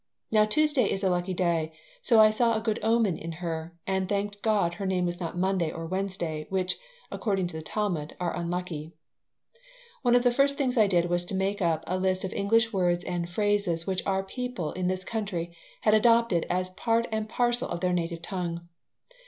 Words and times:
Now 0.31 0.45
Tuesday 0.45 0.89
is 0.89 1.03
a 1.03 1.11
lucky 1.11 1.35
day, 1.35 1.73
so 2.01 2.19
I 2.19 2.31
saw 2.31 2.57
a 2.57 2.61
good 2.61 2.79
omen 2.81 3.19
in 3.19 3.33
her, 3.33 3.77
and 3.85 4.09
thanked 4.09 4.41
God 4.41 4.73
her 4.73 4.85
name 4.87 5.05
was 5.05 5.19
not 5.19 5.37
Monday 5.37 5.69
or 5.71 5.85
Wednesday, 5.85 6.47
which, 6.49 6.79
according 7.11 7.45
to 7.45 7.55
the 7.55 7.61
Talmud, 7.61 8.15
are 8.19 8.35
unlucky 8.35 8.93
One 10.01 10.15
of 10.15 10.23
the 10.23 10.31
first 10.31 10.57
things 10.57 10.75
I 10.75 10.87
did 10.87 11.05
was 11.07 11.23
to 11.25 11.35
make 11.35 11.61
up 11.61 11.83
a 11.85 11.99
list 11.99 12.23
of 12.23 12.31
the 12.31 12.37
English 12.39 12.73
words 12.73 13.03
and 13.03 13.29
phrases 13.29 13.85
which 13.85 14.03
our 14.07 14.23
people 14.23 14.71
in 14.71 14.87
this 14.87 15.03
country 15.03 15.55
had 15.81 15.93
adopted 15.93 16.47
as 16.49 16.71
part 16.71 17.05
and 17.11 17.29
parcel 17.29 17.69
of 17.69 17.81
their 17.81 17.93
native 17.93 18.23
tongue. 18.23 18.67